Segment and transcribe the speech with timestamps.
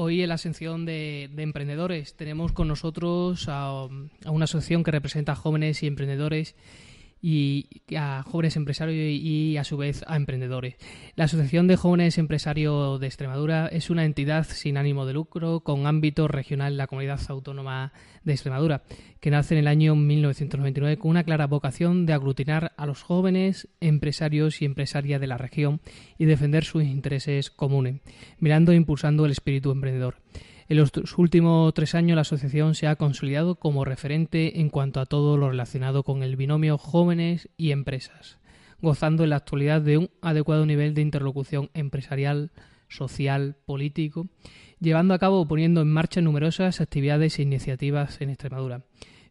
[0.00, 2.14] Hoy en la sección de, emprendedores.
[2.14, 3.88] Tenemos con nosotros a,
[4.26, 6.54] una asociación que representa a jóvenes y emprendedores
[7.20, 10.76] y a jóvenes empresarios y, a su vez a emprendedores.
[11.16, 15.86] La Asociación de Jóvenes Empresarios de Extremadura es una entidad sin ánimo de lucro con
[15.86, 17.92] ámbito regional en la comunidad autónoma
[18.24, 18.82] de Extremadura,
[19.20, 23.68] que nace en el año 1999 con una clara vocación de aglutinar a los jóvenes
[23.80, 25.80] empresarios y empresarias de la región
[26.18, 28.00] y defender sus intereses comunes,
[28.38, 30.16] mirando e impulsando el espíritu emprendedor.
[30.68, 35.06] En los últimos tres años la asociación se ha consolidado como referente en cuanto a
[35.06, 38.38] todo lo relacionado con el binomio jóvenes y empresas,
[38.82, 42.50] gozando en la actualidad de un adecuado nivel de interlocución empresarial,
[42.86, 44.28] social, político,
[44.78, 48.82] llevando a cabo o poniendo en marcha numerosas actividades e iniciativas en Extremadura.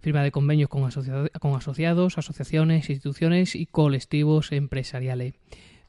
[0.01, 5.35] Firma de convenios con, asociados, asociaciones, instituciones y colectivos empresariales.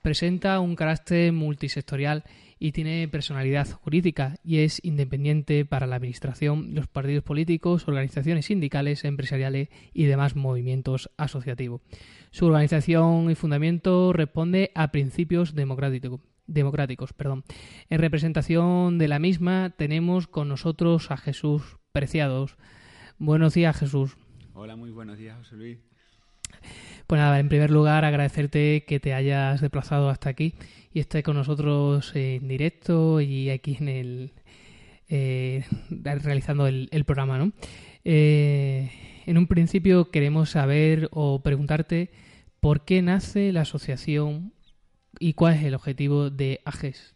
[0.02, 2.25] Presenta un carácter multisectorial
[2.59, 9.05] y tiene personalidad jurídica y es independiente para la administración, los partidos políticos, organizaciones sindicales,
[9.05, 11.82] empresariales y demás movimientos asociativos.
[12.30, 16.21] Su organización y fundamento responde a principios democráticos.
[17.90, 22.57] En representación de la misma tenemos con nosotros a Jesús Preciados.
[23.18, 24.16] Buenos días, Jesús.
[24.55, 25.79] Hola, muy buenos días, José Luis.
[27.09, 30.52] Pues nada, en primer lugar agradecerte que te hayas desplazado hasta aquí
[30.92, 34.32] y estés con nosotros en directo y aquí en el
[35.09, 37.52] eh, realizando el, programa, ¿no?
[38.04, 38.90] Eh,
[39.24, 42.10] en un principio queremos saber o preguntarte
[42.60, 44.52] por qué nace la asociación
[45.18, 47.15] y cuál es el objetivo de AGES.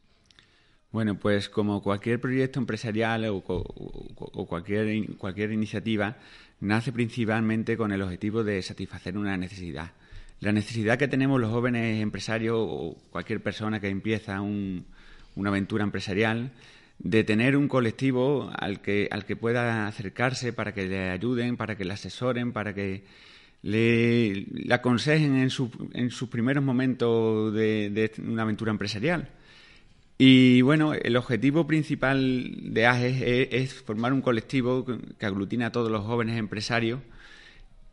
[0.92, 6.18] Bueno, pues como cualquier proyecto empresarial o, o, cualquier, cualquier iniciativa,
[6.60, 9.92] nace principalmente con el objetivo de satisfacer una necesidad.
[10.40, 16.52] La necesidad que tenemos los jóvenes empresarios o cualquier persona que empieza una aventura empresarial
[16.98, 21.74] de tener un colectivo al que, al que pueda acercarse para que le ayuden, para
[21.74, 23.04] que le asesoren, para que
[23.62, 25.48] le, aconsejen en,
[25.94, 29.30] en sus primeros momentos de una aventura empresarial.
[30.24, 34.86] Y bueno, el objetivo principal de AGES es, formar un colectivo
[35.18, 37.00] que aglutina a todos los jóvenes empresarios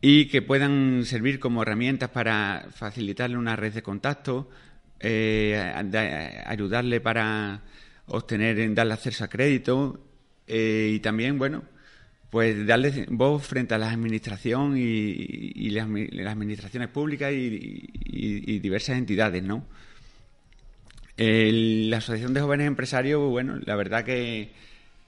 [0.00, 4.48] y que puedan servir como herramientas para facilitarle una red de contacto,
[5.00, 5.60] eh,
[6.46, 7.62] ayudarle para
[8.06, 10.00] obtener, darle acceso a crédito
[10.46, 11.64] eh, y también, bueno,
[12.30, 15.88] pues darle voz frente a la administración y, las,
[16.28, 19.64] administraciones públicas y, y diversas entidades, ¿no?
[21.20, 24.52] La Asociación de Jóvenes Empresarios, bueno, la verdad que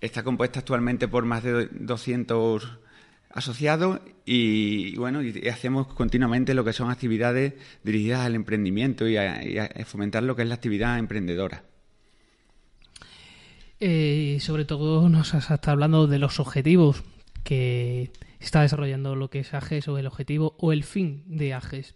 [0.03, 2.79] está compuesta actualmente por más de 200
[3.31, 9.71] asociados y, bueno, y hacemos continuamente lo que son actividades dirigidas al emprendimiento y a,
[9.87, 11.65] fomentar lo que es la actividad emprendedora.
[13.81, 17.03] Eh, sobre todo nos está hablando de los objetivos
[17.43, 21.95] que está desarrollando lo que es AGES o el objetivo o el fin de AGES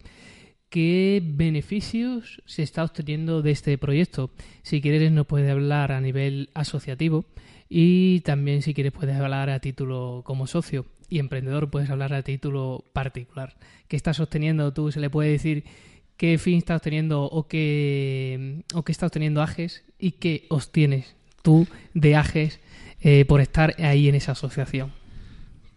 [0.69, 4.31] qué beneficios se está obteniendo de este proyecto.
[4.63, 7.25] Si quieres nos puedes hablar a nivel asociativo
[7.69, 12.23] y también si quieres puedes hablar a título como socio y emprendedor puedes hablar a
[12.23, 13.57] título particular.
[13.89, 14.91] ¿Qué estás obteniendo tú?
[14.91, 15.65] Se le puede decir
[16.17, 21.67] qué fin estás obteniendo o qué, o qué está obteniendo AGES y qué obtienes tú
[21.95, 22.61] de AGES
[23.01, 24.93] eh, por estar ahí en esa asociación.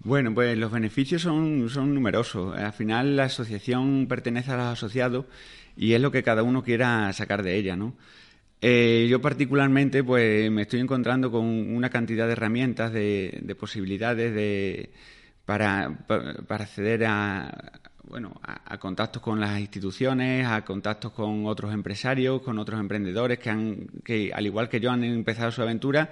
[0.02, 2.58] Bueno, pues los beneficios son, son numerosos.
[2.58, 5.26] Al final la asociación pertenece a los asociados
[5.76, 7.96] y es lo que cada uno quiera sacar de ella, ¿no?
[8.62, 14.92] Eh, yo particularmente pues me estoy encontrando con una cantidad de herramientas, de, posibilidades de,
[15.46, 22.42] para, para acceder a, bueno, a, contactos con las instituciones, a contactos con otros empresarios,
[22.42, 26.10] con otros emprendedores que, han, que al igual que yo han empezado su aventura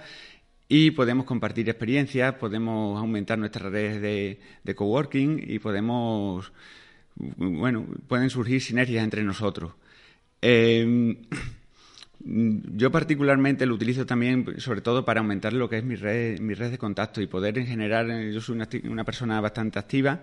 [0.69, 6.51] y podemos compartir experiencias, podemos aumentar nuestras redes de, coworking y podemos,
[7.15, 9.73] bueno, pueden surgir sinergias entre nosotros.
[10.41, 11.15] Em,
[12.19, 16.53] yo particularmente lo utilizo también, sobre todo, para aumentar lo que es mi red, mi
[16.53, 18.07] red de contacto y poder generar.
[18.31, 20.21] Yo soy una, persona bastante activa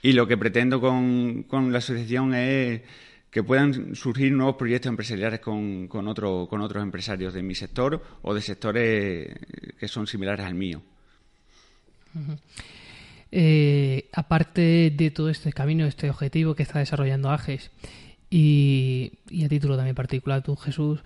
[0.00, 2.80] y lo que pretendo con, con la asociación es
[3.32, 8.34] que puedan surgir nuevos proyectos empresariales con, con, con otros empresarios de mi sector o
[8.34, 9.34] de sectores
[9.80, 10.82] que son similares al mío.
[13.30, 17.70] Eh, aparte de todo este camino, este objetivo que está desarrollando AGES
[18.28, 19.12] y,
[19.42, 21.00] a título también particular tú, Jesús,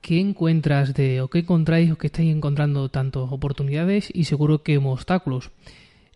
[0.00, 4.78] ¿qué encuentras de o qué encontráis o qué estáis encontrando tanto oportunidades y seguro que
[4.78, 5.52] obstáculos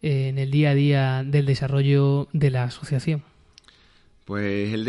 [0.00, 3.22] en el día a día del desarrollo de la asociación?
[4.24, 4.86] Pues el,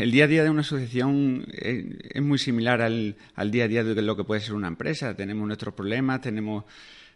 [0.00, 3.84] el, día a día de una asociación es, muy similar al, al, día a día
[3.84, 5.14] de lo que puede ser una empresa.
[5.14, 6.64] Tenemos nuestros problemas, tenemos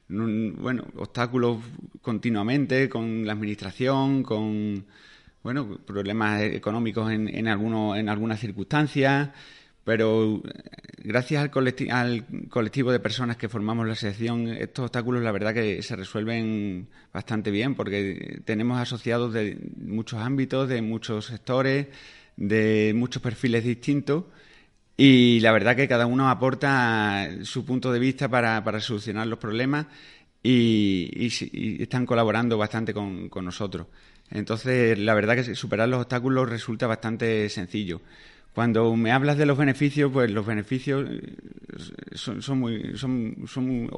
[0.08, 1.58] bueno, obstáculos
[2.02, 4.84] continuamente con la administración, con
[5.42, 9.30] bueno, problemas económicos en, en, algunos, en algunas circunstancias,
[9.84, 10.50] pero eh,
[11.04, 11.50] gracias al,
[11.90, 16.88] al colectivo de personas que formamos la asociación, estos obstáculos la verdad que se resuelven
[17.12, 21.88] bastante bien porque tenemos asociados de muchos ámbitos, de muchos sectores,
[22.36, 24.24] de muchos perfiles distintos
[24.96, 29.86] y la verdad que cada uno aporta su punto de vista para, solucionar los problemas
[30.42, 31.26] y,
[31.82, 33.88] están colaborando bastante con, con, nosotros.
[34.30, 38.00] Entonces, la verdad que superar los obstáculos resulta bastante sencillo.
[38.54, 41.34] Cuando me hablas de los beneficios, pues los beneficios eh,
[42.14, 42.96] son, muy...
[42.96, 43.90] Son, son,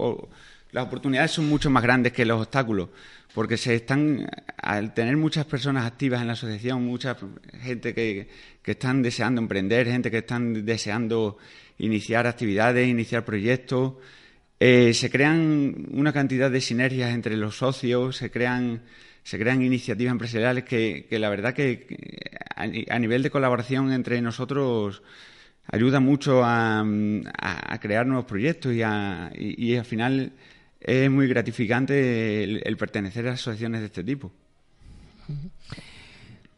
[0.72, 2.88] las oportunidades son mucho más grandes que los obstáculos,
[3.34, 7.16] porque se están, al tener muchas personas activas en la asociación, mucha
[7.62, 8.28] gente que,
[8.62, 11.38] que están deseando emprender, gente que están deseando
[11.78, 13.94] iniciar actividades, iniciar proyectos,
[14.58, 18.82] eh, se crean una cantidad de sinergias entre los socios, se crean,
[19.26, 21.98] se crean iniciativas empresariales que, que la verdad que,
[22.54, 25.02] a, nivel de colaboración entre nosotros
[25.66, 26.84] ayuda mucho a,
[27.36, 30.32] a crear nuevos proyectos y, y, y al final
[30.78, 34.30] es muy gratificante el, pertenecer a asociaciones de este tipo.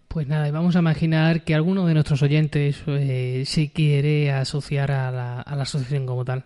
[0.09, 5.11] Pues nada, vamos a imaginar que alguno de nuestros oyentes eh, se quiere asociar a
[5.11, 6.45] la, asociación como tal.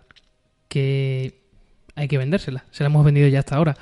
[0.69, 1.42] Que
[1.95, 2.65] hay que vendérsela.
[2.71, 3.75] Se la hemos vendido ya hasta ahora.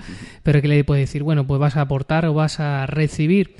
[0.43, 3.55] Pero que le puede decir, bueno, pues vas a aportar o vas a recibir.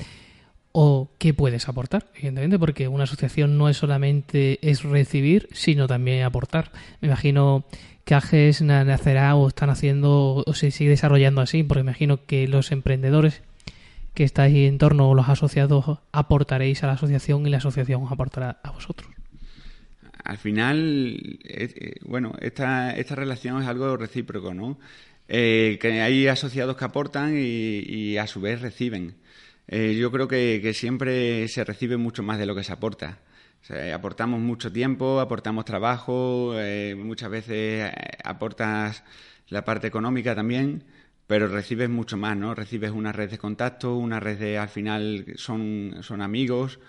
[0.74, 6.24] O qué puedes aportar, evidentemente, porque una asociación no es solamente es recibir, sino también
[6.24, 6.72] aportar.
[7.02, 7.66] Me imagino
[8.06, 12.72] que AGES nacerá o están haciendo o se sigue desarrollando así, porque imagino que los
[12.72, 13.42] emprendedores
[14.14, 18.12] que estáis en torno o los asociados aportaréis a la asociación y la asociación os
[18.12, 19.21] aportará a vosotros.
[20.24, 24.80] Al final, eh, eh, bueno, esta, esta relación es algo recíproco, ¿no?
[25.28, 29.16] Eh, que hay asociados que aportan y, a su vez reciben.
[29.68, 33.20] yo creo que, siempre se recibe mucho más de lo que se aporta
[33.94, 36.54] aportamos mucho tiempo, aportamos trabajo,
[36.98, 37.92] muchas veces
[38.24, 39.04] aportas
[39.50, 40.84] la parte económica también,
[41.28, 42.56] pero recibes mucho más, ¿no?
[42.56, 46.80] Recibes una red de contacto, una red de, al final, son, son amigos,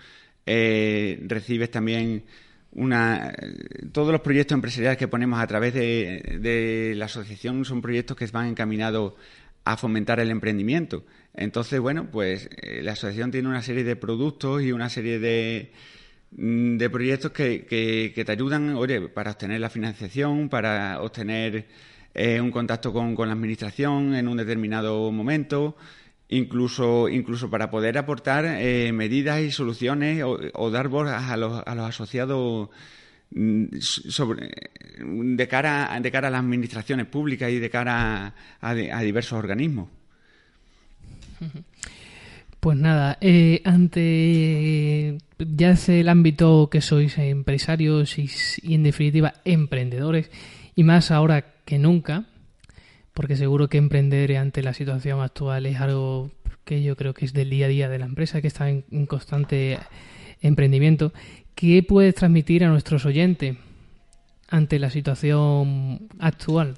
[0.45, 2.25] recibes también
[2.73, 3.33] una...
[3.91, 8.47] Todos los proyectos empresariales que ponemos a través de, la asociación son proyectos que van
[8.47, 9.13] encaminados
[9.65, 11.05] a fomentar el emprendimiento.
[11.33, 12.49] Entonces, bueno, pues
[12.81, 15.71] la asociación tiene una serie de productos y una serie de
[16.35, 21.67] Mm, de proyectos que, que, te ayudan, oye, para obtener la financiación, para obtener
[22.13, 25.75] eh, un contacto con, la administración en un determinado momento,
[26.37, 31.75] incluso, incluso para poder aportar eh, medidas y soluciones o, dar voz a los, a
[31.75, 32.69] los asociados
[33.31, 34.51] mm, sobre,
[34.99, 39.89] de, cara, de cara a las administraciones públicas y de cara a, a diversos organismos.
[42.63, 48.29] Pues nada, eh, ante ya es el ámbito que sois empresarios y,
[48.73, 50.31] en definitiva emprendedores,
[50.73, 52.23] y más ahora que nunca,
[53.13, 56.31] porque seguro que emprender ante la situación actual es algo
[56.65, 59.05] que yo creo que es del día a día de la empresa, que está en,
[59.05, 59.79] constante
[60.41, 61.13] emprendimiento.
[61.55, 63.57] ¿Qué puedes transmitir a nuestros oyentes
[64.49, 66.75] ante la situación actual?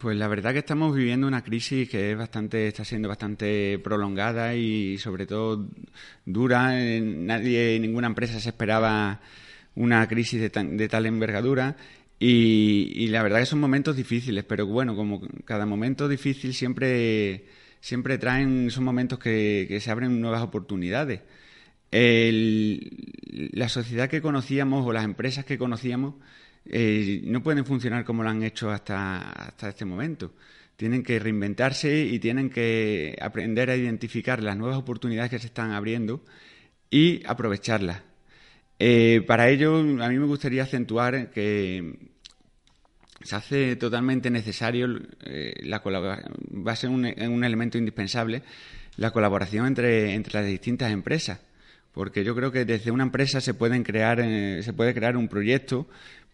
[0.00, 4.54] Pues la verdad que estamos viviendo una crisis que es bastante, está siendo bastante prolongada
[4.54, 5.66] y sobre todo
[6.24, 6.72] dura.
[7.00, 9.20] Nadie, ninguna empresa se esperaba
[9.74, 11.76] una crisis de, tal envergadura
[12.18, 17.46] y, la verdad que son momentos difíciles, pero bueno, como cada momento difícil siempre,
[17.80, 21.20] siempre traen, son momentos que, se abren nuevas oportunidades.
[21.90, 26.14] la sociedad que conocíamos o las empresas que conocíamos
[26.66, 30.32] eh, no pueden funcionar como lo han hecho hasta, hasta este momento.
[30.76, 35.72] Tienen que reinventarse y tienen que aprender a identificar las nuevas oportunidades que se están
[35.72, 36.22] abriendo
[36.90, 38.02] y aprovecharlas.
[38.78, 41.98] Eh, para ello, a mí me gustaría acentuar que
[43.22, 44.86] se hace totalmente necesario
[45.24, 48.42] eh, la va a ser un, elemento indispensable
[48.96, 51.40] la colaboración entre, entre las distintas empresas,
[51.92, 54.18] porque yo creo que desde una empresa se pueden crear,
[54.62, 55.86] se puede crear un proyecto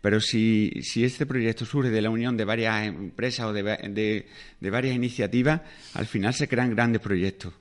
[0.02, 3.62] pero si, si este proyecto surge de la unión de varias empresas o de,
[4.60, 5.62] de, varias iniciativas,
[5.94, 7.54] al final se crean grandes proyectos.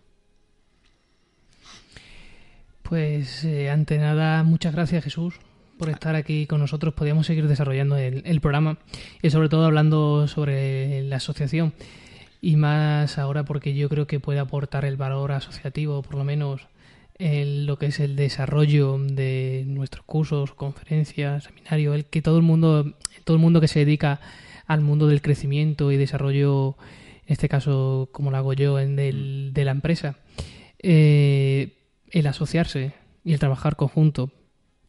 [2.92, 5.36] Pues eh, ante nada, muchas gracias Jesús
[5.78, 6.94] por estar aquí con nosotros.
[6.94, 8.80] Podríamos seguir desarrollando el, el, programa
[9.22, 11.72] y sobre todo hablando sobre la asociación.
[12.42, 16.68] Y más ahora porque yo creo que puede aportar el valor asociativo, por lo menos
[17.18, 22.44] en lo que es el desarrollo de nuestros cursos, conferencias, seminarios, el que todo el
[22.44, 24.20] mundo, todo el mundo que se dedica
[24.68, 26.76] al mundo del crecimiento y desarrollo,
[27.26, 30.18] en este caso como lo hago yo, en del, de la empresa,
[30.80, 31.78] eh,
[32.12, 34.32] el asociarse y el trabajar conjunto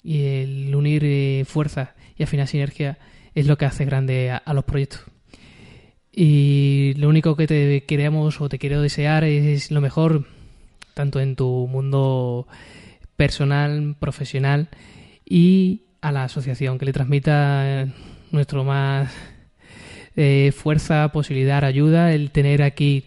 [0.02, 2.98] y el unir eh, fuerzas y afinar sinergia
[3.34, 5.02] es lo que hace grande a, los proyectos.
[6.12, 10.26] Y lo único que te queremos o te quiero desear es lo mejor
[10.94, 12.46] tanto en tu mundo
[13.16, 14.68] personal, profesional
[15.24, 17.86] y a la asociación, que le transmita
[18.30, 19.10] nuestro más
[20.16, 23.04] eh, fuerza, posibilidad, ayuda, el tener aquí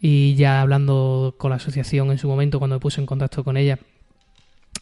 [0.00, 3.56] y ya hablando con la asociación en su momento cuando me puse en contacto con
[3.56, 3.78] ella,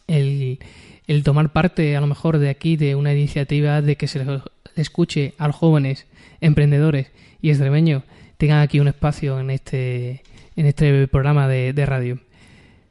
[0.07, 0.59] el,
[1.07, 4.41] el tomar parte a lo mejor de aquí de una iniciativa de que se le
[4.75, 6.05] escuche a los jóvenes
[6.41, 7.07] emprendedores
[7.41, 8.03] y extremeños
[8.37, 10.23] tengan aquí un espacio en este
[10.55, 12.19] en este programa de radio.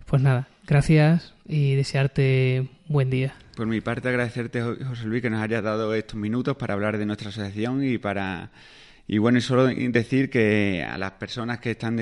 [0.06, 3.34] Pues nada, gracias y desearte buen día.
[3.56, 7.06] Por mi parte, agradecerte, José Luis, que nos hayas dado estos minutos para hablar de
[7.06, 8.50] nuestra asociación y para
[9.06, 11.96] y bueno, y solo decir que a las personas que están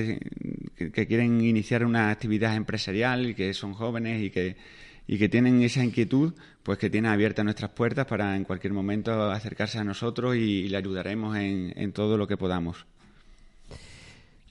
[0.76, 4.56] que, quieren iniciar una actividad empresarial y que son jóvenes y que
[5.06, 6.32] y que tienen esa inquietud,
[6.62, 10.76] pues que tienen abiertas nuestras puertas para en cualquier momento acercarse a nosotros y, le
[10.76, 12.86] ayudaremos en, en todo lo que podamos.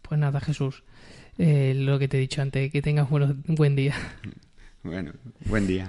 [0.02, 0.84] Pues nada, Jesús.
[1.38, 3.96] Eh, lo que te he dicho antes, que tengas un buen día.
[4.84, 5.14] Bueno,
[5.46, 5.88] buen día.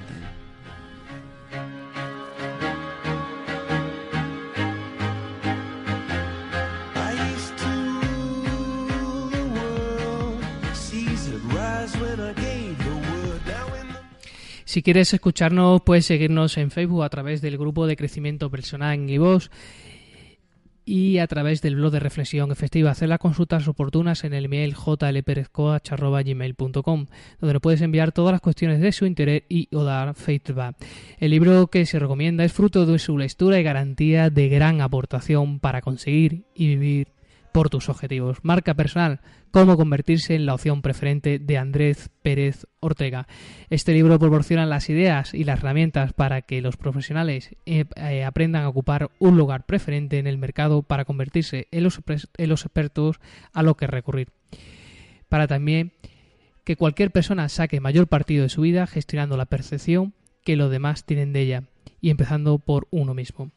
[14.73, 19.07] Si quieres escucharnos, puedes seguirnos en Facebook a través del grupo de crecimiento personal en
[19.07, 19.51] Givos
[20.87, 22.91] y a través del blog de reflexión efectiva.
[22.91, 27.07] Hacer las consultas oportunas en el mail jlperezcoach.gmail.com
[27.39, 30.75] donde le puedes enviar todas las cuestiones de su interés y o dar feedback.
[31.19, 35.61] El libro que se recomienda es fruto de su lectura y garantía de gran aportación
[35.61, 37.09] para conseguir y vivir
[37.53, 38.39] por tus objetivos.
[38.43, 43.29] Marca personal, cómo convertirse en la opción preferente de Andrés Pérez Ortega.
[43.71, 48.65] Este libro proporciona las ideas y las herramientas para que los profesionales eh, eh, aprendan
[48.65, 53.21] a ocupar un lugar preferente en el mercado para convertirse en los, en los expertos
[53.53, 54.29] a lo que recurrir.
[55.29, 55.93] Para también
[56.65, 61.05] que cualquier persona saque mayor partido de su vida gestionando la percepción que los demás
[61.05, 61.65] tienen de ella
[62.01, 63.51] y empezando por uno mismo.